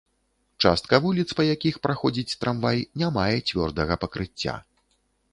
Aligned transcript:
Частка 0.67 0.99
вуліц, 1.03 1.25
па 1.39 1.43
якіх 1.47 1.75
праходзіць 1.83 2.37
трамвай, 2.43 2.79
не 3.01 3.09
мае 3.19 3.37
цвёрдага 3.49 3.99
пакрыцця. 4.07 4.57